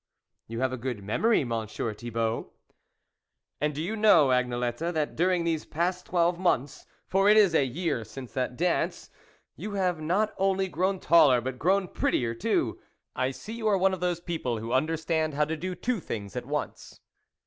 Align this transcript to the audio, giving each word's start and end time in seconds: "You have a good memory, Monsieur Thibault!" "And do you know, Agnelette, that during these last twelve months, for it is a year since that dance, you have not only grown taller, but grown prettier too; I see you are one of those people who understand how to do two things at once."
"You 0.47 0.61
have 0.61 0.73
a 0.73 0.77
good 0.77 1.03
memory, 1.03 1.43
Monsieur 1.43 1.93
Thibault!" 1.93 2.49
"And 3.61 3.75
do 3.75 3.83
you 3.83 3.95
know, 3.95 4.29
Agnelette, 4.29 4.79
that 4.91 5.15
during 5.15 5.43
these 5.43 5.67
last 5.75 6.07
twelve 6.07 6.39
months, 6.39 6.87
for 7.05 7.29
it 7.29 7.37
is 7.37 7.53
a 7.53 7.63
year 7.65 8.03
since 8.03 8.33
that 8.33 8.57
dance, 8.57 9.11
you 9.55 9.73
have 9.73 10.01
not 10.01 10.33
only 10.39 10.67
grown 10.69 10.99
taller, 10.99 11.39
but 11.39 11.59
grown 11.59 11.87
prettier 11.87 12.33
too; 12.33 12.79
I 13.15 13.29
see 13.29 13.53
you 13.53 13.67
are 13.67 13.77
one 13.77 13.93
of 13.93 13.99
those 13.99 14.19
people 14.19 14.57
who 14.57 14.73
understand 14.73 15.35
how 15.35 15.45
to 15.45 15.55
do 15.55 15.75
two 15.75 15.99
things 15.99 16.35
at 16.35 16.47
once." 16.47 16.99